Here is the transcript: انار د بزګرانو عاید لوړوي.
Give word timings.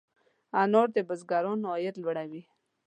انار 0.61 0.87
د 0.95 0.97
بزګرانو 1.07 1.65
عاید 1.73 1.95
لوړوي. 1.99 2.41